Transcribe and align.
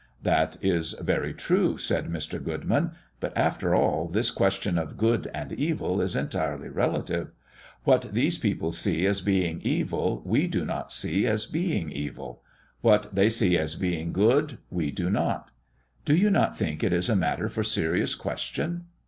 '""That 0.23 0.57
is 0.63 0.93
very 0.93 1.31
true," 1.31 1.77
said 1.77 2.07
Mr. 2.07 2.43
Goodman, 2.43 2.93
"but, 3.19 3.37
after 3.37 3.75
all, 3.75 4.07
this 4.07 4.31
question 4.31 4.79
of 4.79 4.97
good 4.97 5.27
and 5.31 5.53
evil 5.53 6.01
is 6.01 6.15
entirely 6.15 6.69
relative. 6.69 7.29
What 7.83 8.11
these 8.15 8.39
people 8.39 8.71
see 8.71 9.05
as 9.05 9.21
being 9.21 9.61
evil 9.61 10.23
we 10.25 10.47
do 10.47 10.65
not 10.65 10.91
see 10.91 11.27
as 11.27 11.45
being 11.45 11.91
evil; 11.91 12.41
what 12.81 13.13
they 13.13 13.29
see 13.29 13.55
as 13.59 13.75
being 13.75 14.11
good 14.11 14.57
we 14.71 14.89
do 14.89 15.11
not. 15.11 15.51
Do 16.03 16.15
you 16.15 16.31
not 16.31 16.57
think 16.57 16.83
it 16.83 16.93
is 16.93 17.07
a 17.07 17.15
matter 17.15 17.47
for 17.47 17.61
serious 17.61 18.15
question?" 18.15 18.85